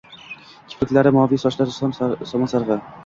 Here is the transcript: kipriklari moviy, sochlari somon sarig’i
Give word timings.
kipriklari 0.71 1.11
moviy, 1.17 1.41
sochlari 1.43 1.77
somon 2.33 2.53
sarig’i 2.55 2.81